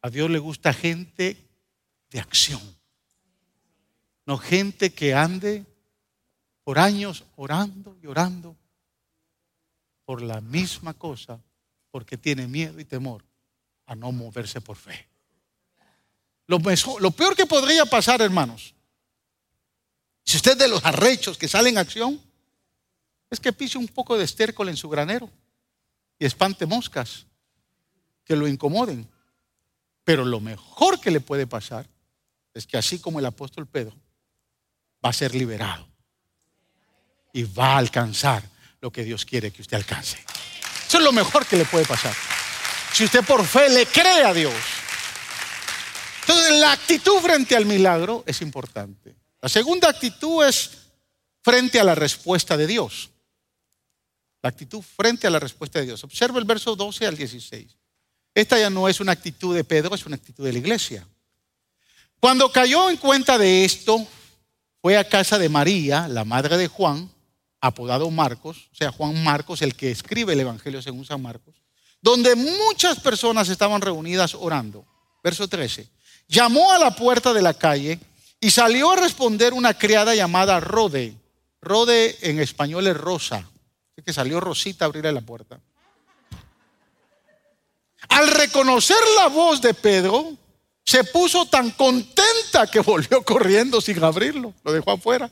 [0.02, 1.36] A Dios le gusta gente
[2.10, 2.60] de acción,
[4.24, 5.64] no gente que ande
[6.62, 8.56] por años orando y orando
[10.04, 11.40] por la misma cosa
[11.90, 13.24] porque tiene miedo y temor
[13.86, 15.08] a no moverse por fe.
[16.46, 16.58] Lo,
[17.00, 18.74] lo peor que podría pasar, hermanos,
[20.24, 22.20] si usted de los arrechos que salen en acción,
[23.30, 25.30] es que pise un poco de estércol en su granero
[26.18, 27.26] y espante moscas
[28.26, 29.08] que lo incomoden.
[30.04, 31.88] Pero lo mejor que le puede pasar
[32.52, 33.96] es que así como el apóstol Pedro
[35.04, 35.88] va a ser liberado
[37.32, 38.42] y va a alcanzar
[38.80, 40.18] lo que Dios quiere que usted alcance.
[40.86, 42.14] Eso es lo mejor que le puede pasar.
[42.92, 44.54] Si usted por fe le cree a Dios.
[46.22, 49.14] Entonces la actitud frente al milagro es importante.
[49.40, 50.70] La segunda actitud es
[51.42, 53.10] frente a la respuesta de Dios.
[54.42, 56.02] La actitud frente a la respuesta de Dios.
[56.04, 57.76] Observa el verso 12 al 16.
[58.37, 61.09] Esta ya no es una actitud de Pedro, es una actitud de la iglesia.
[62.20, 64.07] Cuando cayó en cuenta de esto,
[64.83, 67.11] fue a casa de María, la madre de Juan,
[67.62, 71.55] apodado Marcos, o sea, Juan Marcos, el que escribe el Evangelio según San Marcos,
[72.03, 74.85] donde muchas personas estaban reunidas orando.
[75.25, 75.88] Verso 13.
[76.29, 77.99] Llamó a la puerta de la calle
[78.38, 81.14] y salió a responder una criada llamada Rode.
[81.62, 83.49] Rode en español es rosa.
[83.92, 85.59] Así que salió Rosita a abrirle la puerta.
[88.08, 90.36] Al reconocer la voz de Pedro,
[90.84, 94.54] se puso tan contenta que volvió corriendo sin abrirlo.
[94.62, 95.30] Lo dejó afuera.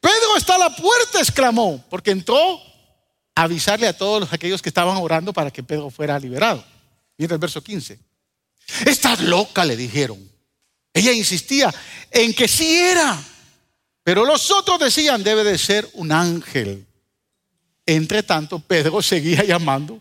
[0.00, 2.60] Pedro está a la puerta, exclamó, porque entró
[3.34, 6.64] a avisarle a todos aquellos que estaban orando para que Pedro fuera liberado.
[7.16, 7.98] Mira el verso 15.
[8.84, 10.18] Estás loca, le dijeron.
[10.92, 11.74] Ella insistía
[12.10, 13.18] en que sí era,
[14.02, 16.86] pero los otros decían, debe de ser un ángel.
[17.86, 20.00] Entre tanto, Pedro seguía llamando.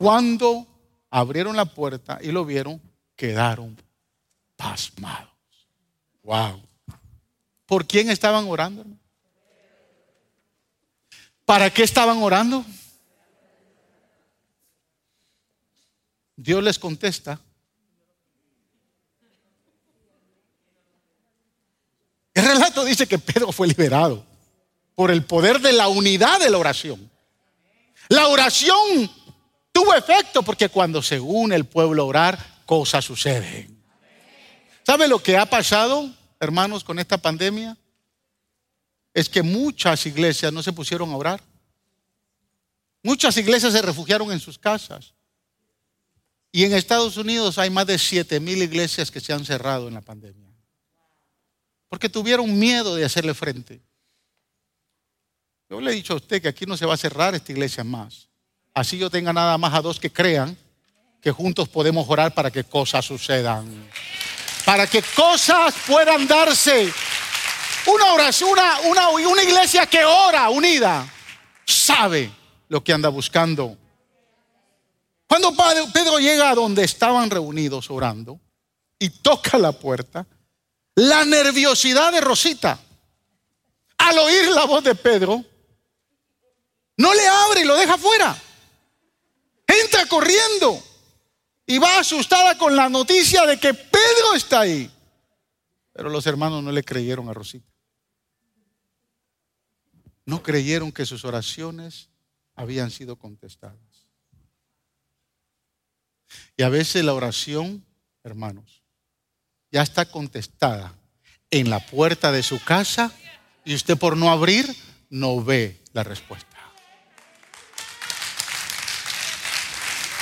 [0.00, 0.66] Cuando
[1.10, 2.80] abrieron la puerta y lo vieron,
[3.14, 3.76] quedaron
[4.56, 5.28] pasmados.
[6.22, 6.62] Wow.
[7.66, 8.82] ¿Por quién estaban orando?
[11.44, 12.64] ¿Para qué estaban orando?
[16.34, 17.38] Dios les contesta.
[22.32, 24.24] El relato dice que Pedro fue liberado
[24.94, 27.10] por el poder de la unidad de la oración.
[28.08, 29.19] La oración
[29.72, 33.82] tuvo efecto porque cuando se une el pueblo a orar, cosas suceden.
[34.84, 36.10] ¿Sabe lo que ha pasado?
[36.40, 37.76] hermanos, con esta pandemia
[39.12, 41.42] es que muchas iglesias no se pusieron a orar.
[43.02, 45.14] Muchas iglesias se refugiaron en sus casas.
[46.50, 49.94] Y en Estados Unidos hay más de 7 mil iglesias que se han cerrado en
[49.94, 50.50] la pandemia.
[51.88, 53.82] Porque tuvieron miedo de hacerle frente.
[55.68, 57.84] Yo le he dicho a usted que aquí no se va a cerrar esta iglesia
[57.84, 58.29] más.
[58.74, 60.56] Así yo tenga nada más a dos que crean
[61.20, 63.90] que juntos podemos orar para que cosas sucedan
[64.64, 66.92] para que cosas puedan darse.
[67.86, 68.50] Una oración,
[68.84, 71.10] una, una, iglesia que ora unida,
[71.66, 72.30] sabe
[72.68, 73.76] lo que anda buscando.
[75.26, 75.54] Cuando
[75.92, 78.38] Pedro llega a donde estaban reunidos orando
[78.98, 80.26] y toca la puerta,
[80.94, 82.78] la nerviosidad de Rosita,
[83.98, 85.44] al oír la voz de Pedro,
[86.96, 88.36] no le abre y lo deja fuera.
[90.06, 90.82] Corriendo
[91.66, 94.90] y va asustada con la noticia de que Pedro está ahí.
[95.92, 97.70] Pero los hermanos no le creyeron a Rosita.
[100.24, 102.08] No creyeron que sus oraciones
[102.54, 103.78] habían sido contestadas.
[106.56, 107.84] Y a veces la oración,
[108.22, 108.82] hermanos,
[109.70, 110.94] ya está contestada
[111.50, 113.12] en la puerta de su casa
[113.64, 114.74] y usted por no abrir
[115.08, 116.49] no ve la respuesta.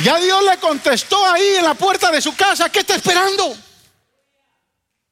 [0.05, 3.57] Ya Dios le contestó ahí en la puerta de su casa, ¿qué está esperando?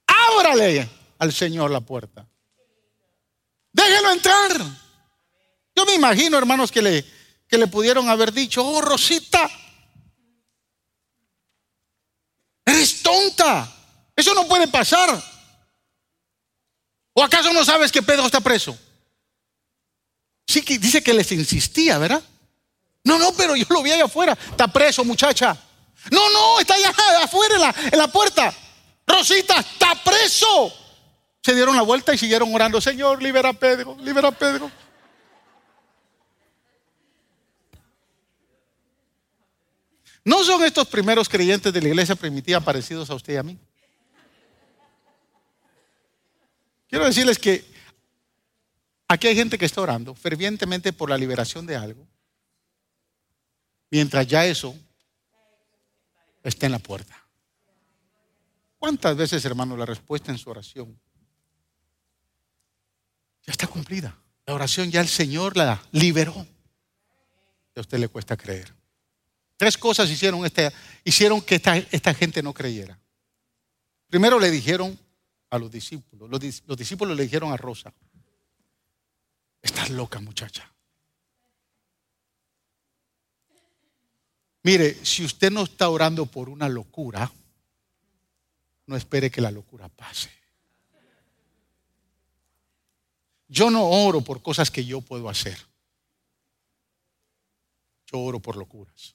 [0.06, 2.26] Ábrale al Señor la puerta.
[3.72, 4.52] Déjelo entrar.
[5.74, 7.04] Yo me imagino, hermanos, que le,
[7.48, 9.50] que le pudieron haber dicho, oh Rosita,
[12.64, 13.72] eres tonta.
[14.14, 15.22] Eso no puede pasar.
[17.12, 18.78] ¿O acaso no sabes que Pedro está preso?
[20.46, 22.22] Sí, que dice que les insistía, ¿verdad?
[23.06, 24.32] No, no, pero yo lo vi allá afuera.
[24.32, 25.56] Está preso, muchacha.
[26.10, 26.92] No, no, está allá
[27.22, 28.52] afuera en la, en la puerta.
[29.06, 30.74] Rosita, está preso.
[31.40, 32.80] Se dieron la vuelta y siguieron orando.
[32.80, 34.68] Señor, libera a Pedro, libera a Pedro.
[40.24, 43.56] ¿No son estos primeros creyentes de la iglesia primitiva parecidos a usted y a mí?
[46.88, 47.64] Quiero decirles que
[49.06, 52.04] aquí hay gente que está orando fervientemente por la liberación de algo
[53.90, 54.76] mientras ya eso
[56.42, 57.16] está en la puerta.
[58.78, 60.98] ¿Cuántas veces, hermano, la respuesta en su oración
[63.44, 64.16] ya está cumplida?
[64.46, 66.46] La oración ya el Señor la liberó.
[67.74, 68.72] a usted le cuesta creer.
[69.56, 70.72] Tres cosas hicieron, este,
[71.02, 72.98] hicieron que esta, esta, gente no creyera.
[74.08, 74.98] Primero le dijeron
[75.50, 77.92] a los discípulos, los, los discípulos le dijeron a Rosa,
[79.62, 80.70] estás loca muchacha.
[84.66, 87.30] Mire, si usted no está orando por una locura,
[88.86, 90.28] no espere que la locura pase.
[93.46, 95.56] Yo no oro por cosas que yo puedo hacer.
[98.10, 99.14] Yo oro por locuras.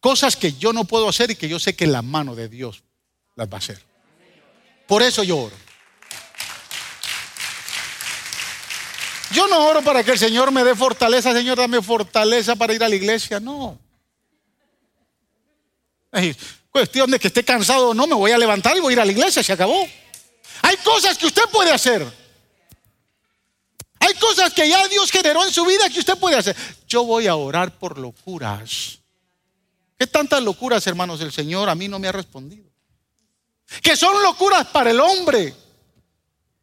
[0.00, 2.82] Cosas que yo no puedo hacer y que yo sé que la mano de Dios
[3.36, 3.80] las va a hacer.
[4.88, 5.56] Por eso yo oro.
[9.32, 12.82] Yo no oro para que el Señor me dé fortaleza, Señor, dame fortaleza para ir
[12.82, 13.38] a la iglesia.
[13.38, 13.78] No.
[16.12, 16.36] Es
[16.70, 19.00] cuestión de que esté cansado o no, me voy a levantar y voy a ir
[19.00, 19.86] a la iglesia, se acabó.
[20.62, 22.04] Hay cosas que usted puede hacer.
[24.00, 26.56] Hay cosas que ya Dios generó en su vida que usted puede hacer.
[26.88, 28.98] Yo voy a orar por locuras.
[29.96, 32.68] ¿Qué tantas locuras, hermanos, el Señor a mí no me ha respondido?
[33.82, 35.54] Que son locuras para el hombre,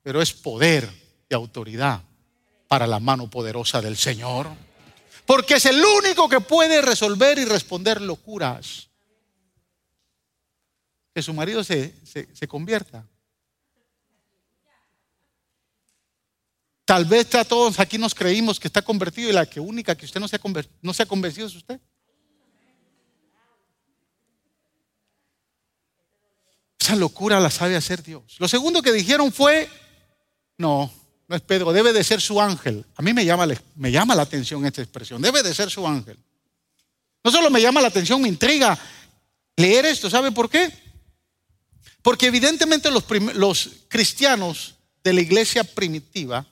[0.04, 0.90] pero es poder
[1.30, 2.02] y autoridad
[2.68, 4.48] para la mano poderosa del Señor.
[5.26, 8.90] Porque es el único que puede resolver y responder locuras.
[11.14, 13.06] Que su marido se, se, convierta.
[16.86, 20.06] Tal vez a todos aquí nos creímos que está convertido y la que única que
[20.06, 20.42] usted no se ha,
[20.82, 21.82] no se ha convencido es usted.
[26.80, 28.38] Esa locura la sabe hacer Dios.
[28.40, 29.70] Lo segundo que dijeron fue,
[30.58, 30.90] no,
[31.28, 32.86] no es Pedro, debe de ser su ángel.
[32.96, 36.18] A mí me llama, me llama la atención esta expresión, debe de ser su ángel.
[37.24, 38.78] No solo me llama la atención, me intriga
[39.58, 40.10] leer esto.
[40.10, 40.72] ¿Sabe por qué?
[42.02, 43.04] Porque evidentemente los,
[43.36, 46.46] los cristianos de la iglesia primitiva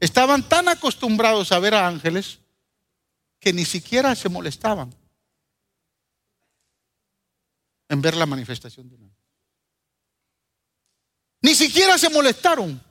[0.00, 2.38] estaban tan acostumbrados a ver a ángeles
[3.38, 4.92] que ni siquiera se molestaban
[7.88, 9.16] en ver la manifestación de un ángel.
[11.42, 12.82] Ni siquiera se molestaron.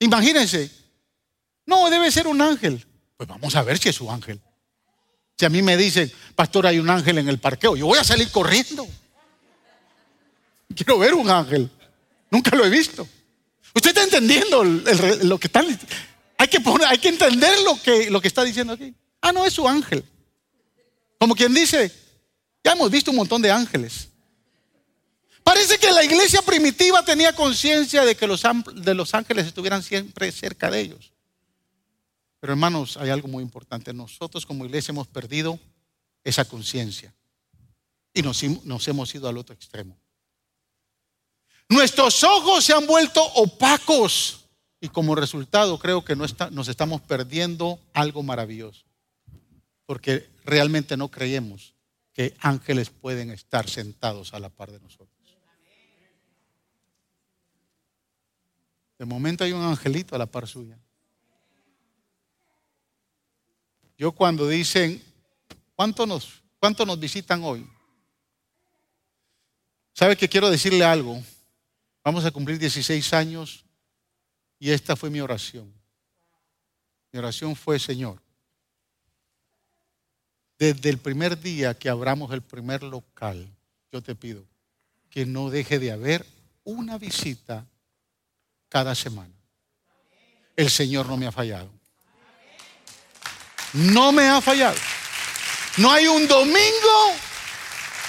[0.00, 0.70] Imagínense.
[1.66, 2.84] No, debe ser un ángel.
[3.16, 4.40] Pues vamos a ver si es su ángel.
[5.38, 8.04] Si a mí me dicen, pastor, hay un ángel en el parqueo, yo voy a
[8.04, 8.86] salir corriendo.
[10.74, 11.70] Quiero ver un ángel.
[12.30, 13.06] Nunca lo he visto.
[13.74, 15.66] Usted está entendiendo lo que están.
[16.38, 18.94] Hay que, poner, hay que entender lo que, lo que está diciendo aquí.
[19.20, 20.04] Ah, no, es su ángel.
[21.18, 21.92] Como quien dice,
[22.64, 24.09] ya hemos visto un montón de ángeles.
[25.50, 30.78] Parece que la iglesia primitiva tenía conciencia de que los, ángeles estuvieran siempre cerca de
[30.78, 31.12] ellos.
[32.38, 33.92] Pero hermanos, hay algo muy importante.
[33.92, 35.58] Nosotros como iglesia hemos perdido
[36.22, 37.12] esa conciencia
[38.14, 39.98] y nos, nos, hemos ido al otro extremo.
[41.68, 44.44] Nuestros ojos se han vuelto opacos
[44.80, 48.84] y como resultado creo que no nos estamos perdiendo algo maravilloso.
[49.84, 51.74] Porque realmente no creemos
[52.12, 55.09] que ángeles pueden estar sentados a la par de nosotros.
[59.00, 60.78] De momento hay un angelito a la par suya.
[63.96, 65.02] Yo cuando dicen,
[65.74, 67.66] ¿cuánto nos, nos visitan hoy?
[69.94, 71.18] ¿Sabe que quiero decirle algo?
[72.04, 73.64] Vamos a cumplir 16 años
[74.58, 75.72] y esta fue mi oración.
[77.10, 78.20] Mi oración fue, Señor,
[80.58, 83.48] desde el primer día que abramos el primer local,
[83.90, 84.44] yo te pido
[85.08, 86.26] que no deje de haber
[86.64, 87.66] una visita
[88.70, 89.34] cada semana.
[90.56, 91.70] El Señor no me ha fallado.
[93.74, 94.76] No me ha fallado.
[95.76, 97.14] No hay un domingo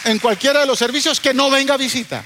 [0.05, 2.23] en cualquiera de los servicios que no venga visita.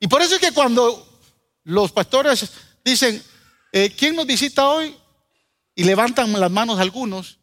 [0.00, 1.20] Y por eso es que cuando
[1.64, 2.50] los pastores
[2.84, 3.22] dicen,
[3.72, 4.96] eh, ¿quién nos visita hoy?
[5.74, 7.38] Y levantan las manos algunos,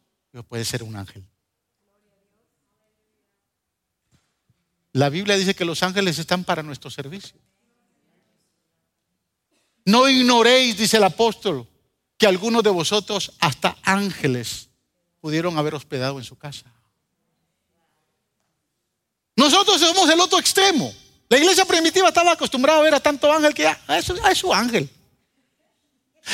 [0.48, 1.26] puede ser un ángel.
[4.92, 7.38] La Biblia dice que los ángeles están para nuestro servicio.
[9.86, 11.66] No ignoréis, dice el apóstol,
[12.18, 14.68] que algunos de vosotros, hasta ángeles,
[15.20, 16.66] pudieron haber hospedado en su casa.
[19.36, 20.92] Nosotros somos el otro extremo.
[21.28, 24.52] La iglesia primitiva estaba acostumbrada a ver a tanto ángel que ya, ah, es su
[24.52, 24.90] ángel.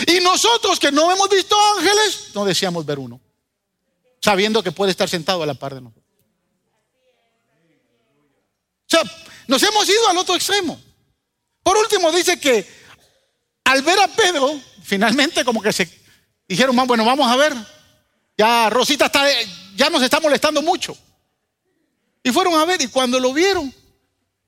[0.07, 3.21] Y nosotros que no hemos visto ángeles, no deseamos ver uno,
[4.23, 6.05] sabiendo que puede estar sentado a la par de nosotros.
[8.87, 9.03] O sea,
[9.46, 10.81] nos hemos ido al otro extremo.
[11.63, 12.81] Por último, dice que
[13.65, 15.88] al ver a Pedro, finalmente como que se
[16.48, 17.54] dijeron, bueno, vamos a ver,
[18.37, 19.25] ya Rosita está,
[19.77, 20.96] ya nos está molestando mucho.
[22.23, 23.73] Y fueron a ver y cuando lo vieron,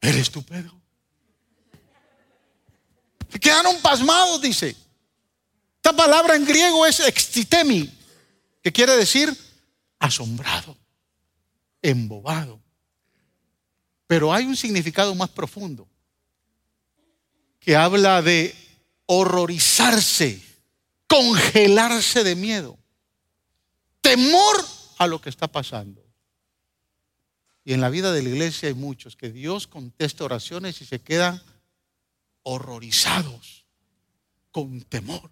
[0.00, 0.80] eres tú Pedro.
[3.40, 4.76] quedaron pasmados, dice.
[5.76, 7.90] Esta palabra en griego es extitemi,
[8.62, 9.36] que quiere decir
[9.98, 10.76] asombrado,
[11.82, 12.60] embobado.
[14.06, 15.86] Pero hay un significado más profundo
[17.60, 18.54] que habla de
[19.06, 20.42] horrorizarse,
[21.06, 22.78] congelarse de miedo.
[24.00, 24.64] Temor
[24.98, 26.02] a lo que está pasando.
[27.64, 31.00] Y en la vida de la iglesia hay muchos que Dios contesta oraciones y se
[31.00, 31.42] quedan
[32.42, 33.64] horrorizados,
[34.50, 35.30] con temor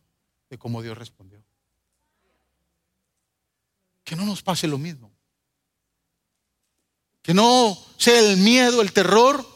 [0.49, 1.45] de cómo Dios respondió.
[4.03, 5.12] Que no nos pase lo mismo.
[7.20, 9.47] Que no sea el miedo, el terror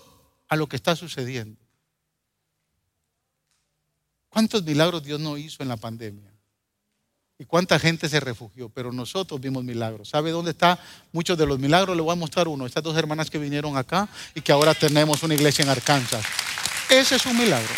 [0.49, 1.66] a lo que está sucediendo.
[4.37, 6.31] ¿Cuántos milagros Dios no hizo en la pandemia?
[7.39, 8.69] ¿Y cuánta gente se refugió?
[8.69, 10.11] Pero nosotros vimos milagros.
[10.11, 10.79] ¿Sabe dónde está
[11.11, 11.97] muchos de los milagros?
[11.97, 12.67] Le voy a mostrar uno.
[12.67, 16.23] Estas dos hermanas que vinieron acá y que ahora tenemos una iglesia en Arkansas.
[16.91, 17.73] Ese es un milagro.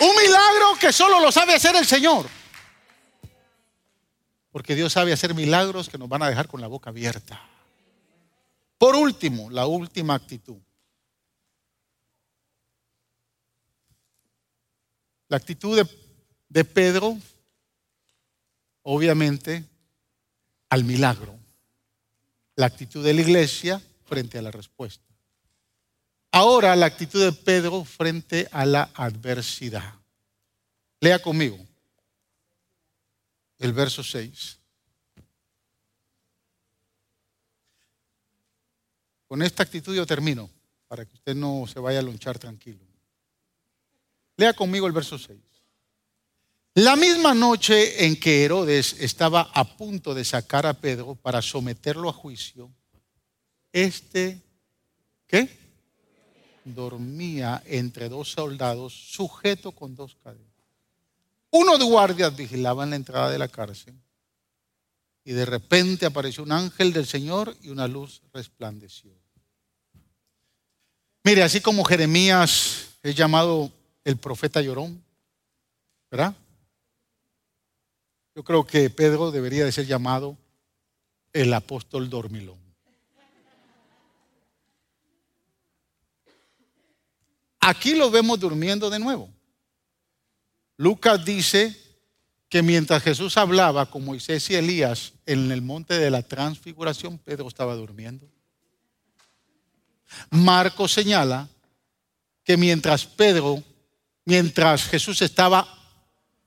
[0.00, 2.26] Un milagro que solo lo sabe hacer el Señor.
[4.52, 7.40] Porque Dios sabe hacer milagros que nos van a dejar con la boca abierta.
[8.76, 10.58] Por último, la última actitud.
[15.30, 15.80] La actitud
[16.48, 17.16] de, Pedro,
[18.82, 19.64] obviamente,
[20.68, 21.38] al milagro.
[22.56, 25.04] La actitud de la iglesia frente a la respuesta.
[26.32, 29.94] Ahora la actitud de Pedro frente a la adversidad.
[30.98, 31.58] Lea conmigo
[33.60, 34.58] el verso 6.
[39.28, 40.50] Con esta actitud yo termino,
[40.88, 42.89] para que usted no se vaya a lonchar tranquilo.
[44.40, 45.38] Lea conmigo el verso 6.
[46.76, 52.08] La misma noche en que Herodes estaba a punto de sacar a Pedro para someterlo
[52.08, 52.70] a juicio,
[53.70, 54.40] este,
[55.26, 55.46] ¿qué?
[56.64, 60.46] Dormía entre dos soldados, sujeto con dos cadenas.
[61.50, 63.94] Uno de guardias vigilaba en la entrada de la cárcel
[65.22, 69.12] y de repente apareció un ángel del Señor y una luz resplandeció.
[71.24, 73.70] Mire, así como Jeremías es llamado
[74.04, 75.02] el profeta llorón,
[76.10, 76.34] ¿verdad?
[78.34, 80.36] Yo creo que Pedro debería de ser llamado
[81.32, 82.58] el apóstol dormilón.
[87.60, 89.28] Aquí lo vemos durmiendo de nuevo.
[90.76, 91.76] Lucas dice
[92.48, 97.46] que mientras Jesús hablaba con Moisés y Elías en el monte de la transfiguración, Pedro
[97.46, 98.26] estaba durmiendo.
[100.30, 101.48] Marcos señala
[102.42, 103.62] que mientras Pedro,
[104.24, 105.66] mientras Jesús estaba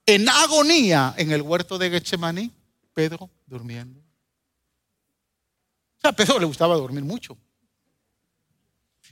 [0.05, 2.51] en agonía en el huerto de Getsemaní,
[2.93, 3.99] Pedro durmiendo.
[3.99, 7.38] O sea, a Pedro le gustaba dormir mucho.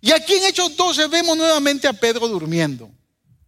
[0.01, 2.91] Y aquí en Hechos 12 vemos nuevamente a Pedro durmiendo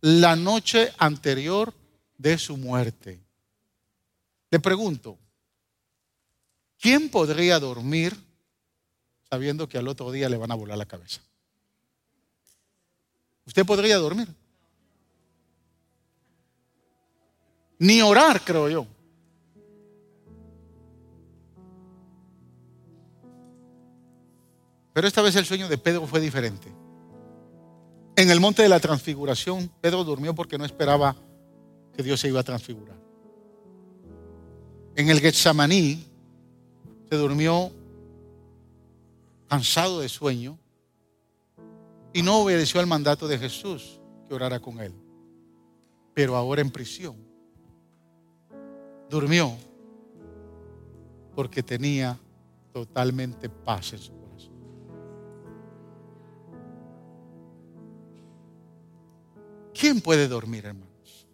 [0.01, 1.73] la noche anterior
[2.17, 3.21] de su muerte.
[4.51, 5.17] Le pregunto,
[6.79, 8.15] ¿quién podría dormir
[9.29, 11.21] sabiendo que al otro día le van a volar la cabeza?
[13.45, 14.27] ¿Usted podría dormir?
[17.79, 18.87] Ni orar, creo yo.
[24.93, 26.71] Pero esta vez el sueño de Pedro fue diferente.
[28.15, 31.15] En el monte de la transfiguración, Pedro durmió porque no esperaba
[31.95, 32.95] que Dios se iba a transfigurar.
[34.95, 36.05] En el Getsamaní
[37.09, 37.71] se durmió
[39.47, 40.59] cansado de sueño
[42.13, 44.93] y no obedeció al mandato de Jesús que orara con él.
[46.13, 47.15] Pero ahora en prisión
[49.13, 49.55] durmió
[51.35, 52.19] porque tenía
[52.71, 54.53] totalmente paz en su corazón.
[59.73, 61.27] ¿Quién puede dormir, hermanos?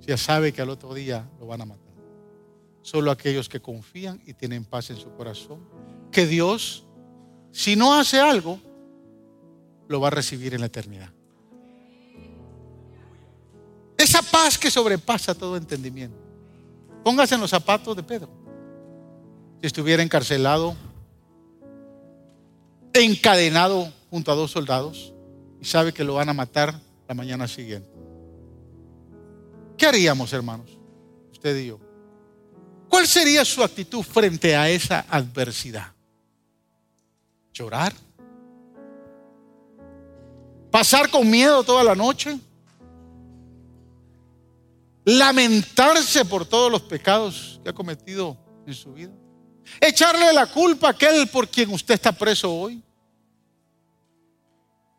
[0.00, 1.86] Si ya sabe que al otro día lo van a matar.
[2.82, 5.60] Solo aquellos que confían y tienen paz en su corazón.
[6.10, 6.86] Que Dios,
[7.52, 8.58] si no hace algo,
[9.88, 11.12] lo va a recibir en la eternidad.
[14.08, 16.16] Esa paz que sobrepasa todo entendimiento.
[17.04, 18.30] Póngase en los zapatos de Pedro.
[19.60, 20.74] Si estuviera encarcelado,
[22.94, 25.12] encadenado junto a dos soldados
[25.60, 27.90] y sabe que lo van a matar la mañana siguiente.
[29.76, 30.70] ¿Qué haríamos, hermanos?
[31.30, 31.78] Usted y yo.
[32.88, 35.92] ¿Cuál sería su actitud frente a esa adversidad?
[37.52, 37.92] ¿Llorar?
[40.70, 42.38] ¿Pasar con miedo toda la noche?
[45.08, 48.36] Lamentarse por todos los pecados que ha cometido
[48.66, 49.12] en su vida.
[49.80, 52.82] Echarle la culpa a aquel por quien usted está preso hoy.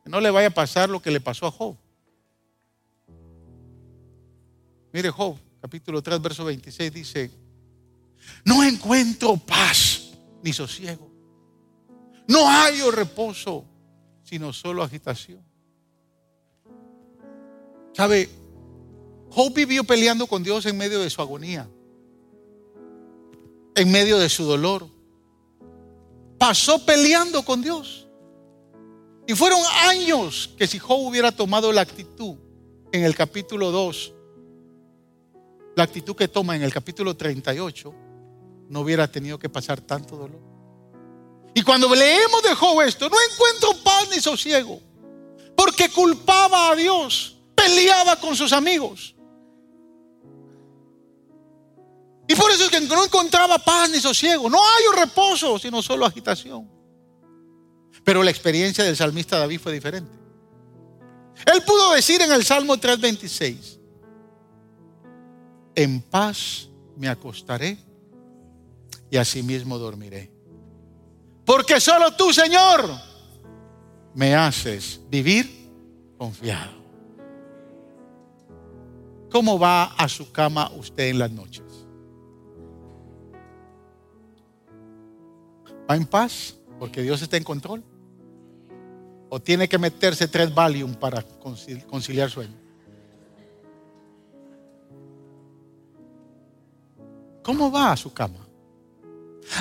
[0.05, 1.77] No le vaya a pasar lo que le pasó a Job.
[4.91, 7.31] Mire Job, capítulo 3, verso 26 dice,
[8.43, 10.09] no encuentro paz
[10.41, 11.07] ni sosiego.
[12.27, 13.63] No hay reposo,
[14.23, 15.43] sino solo agitación.
[17.93, 18.38] ¿Sabe?
[19.31, 21.69] Job vivió peleando con Dios en medio de su agonía,
[23.75, 24.87] en medio de su dolor.
[26.37, 28.07] Pasó peleando con Dios.
[29.27, 32.35] Y fueron años que si Job hubiera tomado la actitud
[32.91, 34.13] en el capítulo 2,
[35.75, 37.93] la actitud que toma en el capítulo 38,
[38.69, 40.41] no hubiera tenido que pasar tanto dolor.
[41.53, 44.79] Y cuando leemos de Job esto, no encuentro paz ni sosiego,
[45.55, 49.15] porque culpaba a Dios, peleaba con sus amigos.
[52.29, 54.51] Y por eso es que no encontraba paz ni sosiego.
[54.51, 56.69] No hay reposo, sino solo agitación.
[58.03, 60.11] Pero la experiencia del salmista David fue diferente.
[61.51, 63.79] Él pudo decir en el Salmo 3:26,
[65.73, 67.79] en paz me acostaré
[69.09, 70.31] y asimismo dormiré.
[71.45, 72.91] Porque solo tú, Señor,
[74.13, 75.71] me haces vivir
[76.15, 76.77] confiado.
[79.31, 81.68] ¿Cómo va a su cama usted en las noches?
[85.89, 86.55] ¿Va en paz?
[86.77, 87.83] Porque Dios está en control
[89.29, 92.55] o tiene que meterse tres Valium para conciliar sueño.
[97.43, 98.45] ¿Cómo va a su cama?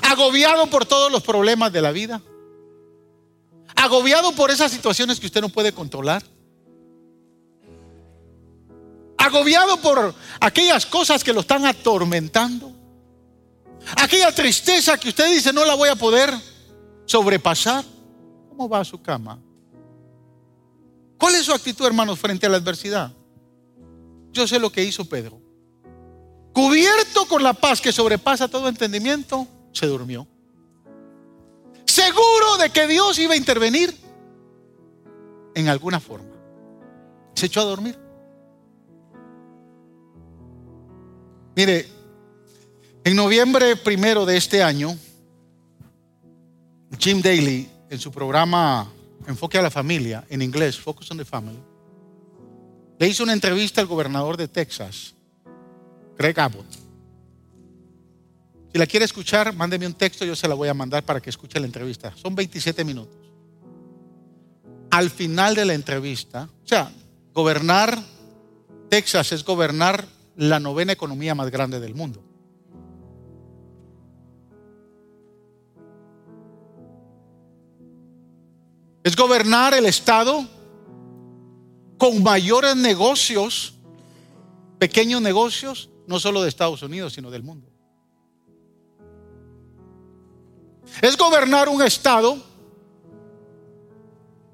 [0.03, 2.21] Agobiado por todos los problemas de la vida.
[3.77, 6.23] Agobiado por esas situaciones que usted no puede controlar.
[9.17, 12.78] Agobiado por aquellas cosas que lo están atormentando.
[13.97, 16.33] Aquella tristeza que usted dice no la voy a poder
[17.07, 17.85] sobrepasar.
[18.49, 19.39] ¿Cómo va a su cama?
[21.19, 23.13] ¿Cuál es su actitud, hermanos, frente a la adversidad?
[24.33, 25.41] Yo sé lo que hizo Pedro.
[26.53, 30.27] Cubierto con la paz que sobrepasa todo entendimiento, se durmió.
[31.85, 33.97] Seguro de que Dios iba a intervenir
[35.55, 36.35] en alguna forma.
[37.35, 37.99] Se echó a dormir.
[41.57, 41.89] Mire,
[43.09, 44.95] en noviembre primero de este año,
[46.99, 48.93] Jim Daly, en su programa
[49.27, 51.59] enfoque a la familia, en inglés, Focus on the Family,
[52.99, 55.15] le hizo una entrevista al gobernador de Texas,
[56.19, 56.71] Greg Abbott.
[58.71, 61.31] Si la quiere escuchar, mándeme un texto, yo se la voy a mandar para que
[61.31, 62.13] escuche la entrevista.
[62.15, 63.17] Son 27 minutos.
[64.91, 66.93] Al final de la entrevista, o sea,
[67.33, 67.99] gobernar
[68.91, 70.07] Texas es gobernar
[70.37, 72.28] la novena economía más grande del mundo.
[79.09, 80.47] Es gobernar el Estado
[81.97, 83.73] con mayores negocios,
[84.79, 87.67] pequeños negocios, no solo de Estados Unidos, sino del mundo.
[91.01, 92.37] Es gobernar un Estado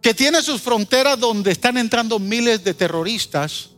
[0.00, 3.70] que tiene sus fronteras donde están entrando miles de terroristas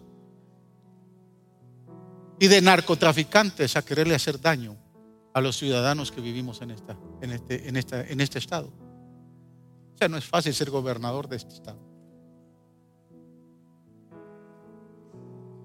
[2.39, 4.77] y de narcotraficantes a quererle hacer daño
[5.33, 8.86] a los ciudadanos que vivimos en, esta, en, este, en, esta, en este estado.
[9.97, 11.79] O sea, no es fácil ser gobernador de este estado.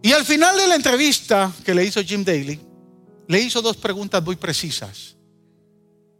[0.01, 2.57] Y al final de la entrevista que le hizo Jim Daly,
[3.27, 5.17] le hizo dos preguntas muy precisas.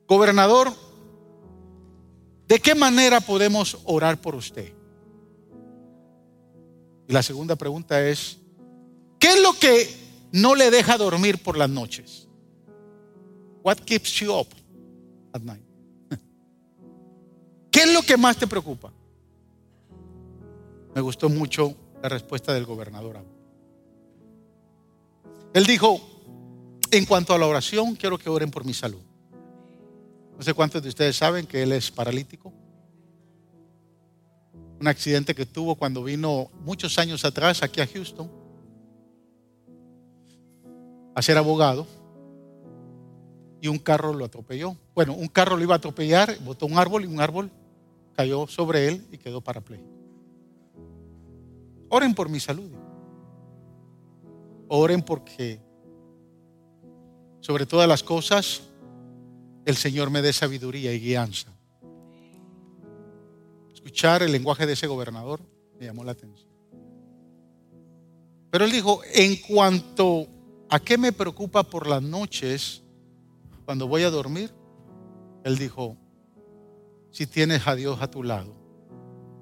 [0.06, 0.74] Gobernador,
[2.50, 4.74] ¿de qué manera podemos orar por usted?
[7.08, 8.40] Y la segunda pregunta es,
[9.20, 9.90] ¿qué es lo que
[10.34, 12.28] no le deja dormir por las noches?
[13.64, 14.50] What keeps you up
[15.32, 15.71] at night?
[17.82, 18.94] ¿Qué es lo que más te preocupa?
[20.94, 23.26] Me gustó mucho la respuesta del gobernador.
[25.52, 26.00] Él dijo,
[26.92, 29.02] en cuanto a la oración, quiero que oren por mi salud.
[30.38, 32.54] No sé cuántos de ustedes saben que él es paralítico.
[34.80, 38.30] Un accidente que tuvo cuando vino muchos años atrás aquí a Houston
[41.16, 41.88] a ser abogado
[43.60, 44.78] y un carro lo atropelló.
[44.94, 47.50] Bueno, un carro lo iba a atropellar, botó un árbol y un árbol
[48.16, 49.90] cayó sobre él y quedó parapléjico.
[51.90, 52.72] Oren por mi salud.
[54.68, 55.60] Oren porque,
[57.42, 58.62] sobre todas las cosas,
[59.66, 61.52] el Señor me dé sabiduría y guianza.
[63.74, 65.42] Escuchar el lenguaje de ese gobernador
[65.78, 66.50] me llamó la atención.
[68.52, 70.28] Pero él dijo, en cuanto
[70.70, 72.84] a qué me preocupa por las noches
[73.66, 74.54] cuando voy a dormir,
[75.44, 75.98] él dijo,
[77.12, 78.56] si tienes a Dios a tu lado,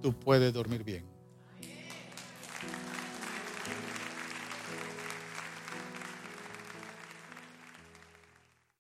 [0.02, 1.09] tú puedes dormir bien.